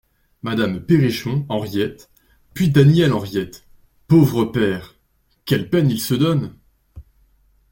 Madame 0.41 0.79
Perrichon, 0.83 1.45
Henriette; 1.47 2.09
puis 2.55 2.71
Daniel 2.71 3.11
HENRIETTE 3.13 3.67
Pauvre 4.07 4.45
père! 4.45 4.95
quelle 5.45 5.69
peine 5.69 5.91
il 5.91 6.01
se 6.01 6.15
donne! 6.15 6.55